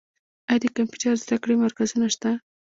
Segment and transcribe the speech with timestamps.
[0.49, 2.31] آیا د کمپیوټر زده کړې مرکزونه شته؟